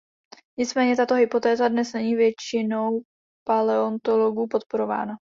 Nicméně 0.59 0.95
tato 0.95 1.13
hypotéza 1.15 1.67
dnes 1.67 1.93
není 1.93 2.15
většinou 2.15 2.89
paleontologů 3.47 4.47
podporována. 4.47 5.13